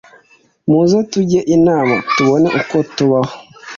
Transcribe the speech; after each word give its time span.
muze 0.69 0.99
tujye 1.11 1.39
inama 1.55 1.95
tubone 2.15 2.47
uko 2.59 2.75
tubaho 2.95 3.33